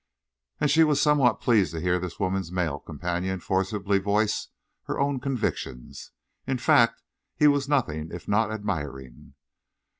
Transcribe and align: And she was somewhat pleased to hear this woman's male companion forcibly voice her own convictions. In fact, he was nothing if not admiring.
And 0.59 0.71
she 0.71 0.83
was 0.83 0.99
somewhat 0.99 1.41
pleased 1.41 1.73
to 1.73 1.79
hear 1.79 1.99
this 1.99 2.19
woman's 2.19 2.51
male 2.51 2.79
companion 2.79 3.39
forcibly 3.39 3.99
voice 3.99 4.47
her 4.85 4.99
own 4.99 5.19
convictions. 5.19 6.09
In 6.47 6.57
fact, 6.57 7.03
he 7.35 7.45
was 7.45 7.69
nothing 7.69 8.09
if 8.11 8.27
not 8.27 8.51
admiring. 8.51 9.35